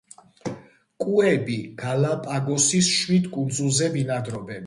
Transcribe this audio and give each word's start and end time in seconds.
კუები 1.03 1.57
გალაპაგოსის 1.83 2.89
შვიდ 2.95 3.31
კუნძულზე 3.37 3.93
ბინადრობენ. 3.99 4.59